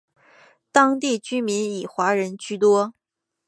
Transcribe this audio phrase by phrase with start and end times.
[0.71, 2.95] 当地居民以华人居多。